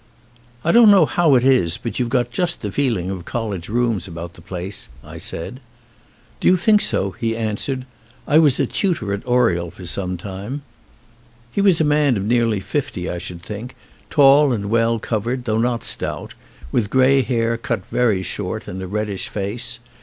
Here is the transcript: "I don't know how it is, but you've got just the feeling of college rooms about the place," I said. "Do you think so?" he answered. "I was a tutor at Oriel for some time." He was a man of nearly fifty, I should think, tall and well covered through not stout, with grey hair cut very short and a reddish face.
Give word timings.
"I 0.63 0.71
don't 0.71 0.89
know 0.89 1.05
how 1.05 1.35
it 1.35 1.43
is, 1.43 1.77
but 1.77 1.99
you've 1.99 2.09
got 2.09 2.31
just 2.31 2.63
the 2.63 2.71
feeling 2.71 3.11
of 3.11 3.23
college 3.23 3.69
rooms 3.69 4.07
about 4.07 4.33
the 4.33 4.41
place," 4.41 4.89
I 5.03 5.19
said. 5.19 5.59
"Do 6.39 6.47
you 6.47 6.57
think 6.57 6.81
so?" 6.81 7.11
he 7.11 7.37
answered. 7.37 7.85
"I 8.27 8.39
was 8.39 8.59
a 8.59 8.65
tutor 8.65 9.13
at 9.13 9.21
Oriel 9.27 9.69
for 9.69 9.85
some 9.85 10.17
time." 10.17 10.63
He 11.51 11.61
was 11.61 11.79
a 11.79 11.83
man 11.83 12.17
of 12.17 12.25
nearly 12.25 12.59
fifty, 12.59 13.11
I 13.11 13.19
should 13.19 13.43
think, 13.43 13.75
tall 14.09 14.51
and 14.51 14.71
well 14.71 14.97
covered 14.97 15.45
through 15.45 15.59
not 15.59 15.83
stout, 15.83 16.33
with 16.71 16.89
grey 16.89 17.21
hair 17.21 17.55
cut 17.55 17.85
very 17.91 18.23
short 18.23 18.67
and 18.67 18.81
a 18.81 18.87
reddish 18.87 19.29
face. 19.29 19.77